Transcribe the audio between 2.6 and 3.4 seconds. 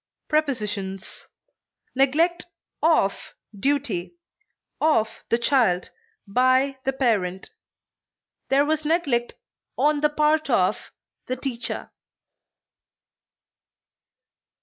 of